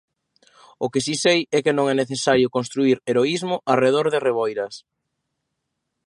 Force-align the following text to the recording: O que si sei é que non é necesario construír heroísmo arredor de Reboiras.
O 0.85 0.87
que 0.93 1.03
si 1.05 1.15
sei 1.23 1.39
é 1.57 1.59
que 1.65 1.75
non 1.77 1.85
é 1.93 1.95
necesario 1.97 2.53
construír 2.57 2.97
heroísmo 3.09 3.55
arredor 3.73 4.07
de 4.13 4.23
Reboiras. 4.27 4.73